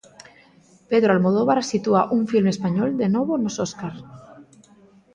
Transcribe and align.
Pedro 0.89 1.09
Almodóvar 1.15 1.59
sitúa 1.71 2.01
un 2.17 2.21
filme 2.31 2.51
español 2.55 2.89
de 3.01 3.07
novo 3.15 3.33
nos 3.43 3.55
Óscar. 3.65 3.93